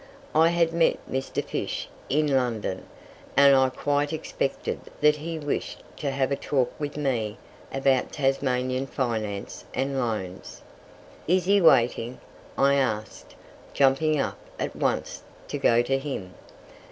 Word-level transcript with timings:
I 0.33 0.47
had 0.47 0.73
met 0.73 0.97
Mr. 1.07 1.45
Fysh 1.45 1.85
in 2.09 2.25
London, 2.25 2.87
and 3.37 3.55
I 3.55 3.69
quite 3.69 4.11
expected 4.11 4.79
that 4.99 5.17
he 5.17 5.37
wished 5.37 5.83
to 5.97 6.09
have 6.09 6.31
a 6.31 6.35
talk 6.35 6.73
with 6.79 6.97
me 6.97 7.37
about 7.71 8.11
Tasmanian 8.11 8.87
Finance 8.87 9.63
and 9.75 9.99
Loans. 9.99 10.63
"Is 11.27 11.45
he 11.45 11.61
waiting?" 11.61 12.19
I 12.57 12.73
asked, 12.77 13.35
jumping 13.75 14.19
up 14.19 14.39
at 14.57 14.75
once 14.75 15.21
to 15.49 15.59
go 15.59 15.83
to 15.83 15.99
him. 15.99 16.33